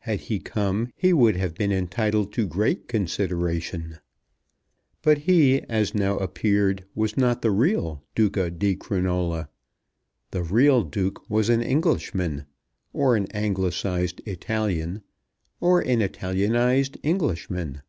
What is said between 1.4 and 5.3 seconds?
been entitled to great consideration. But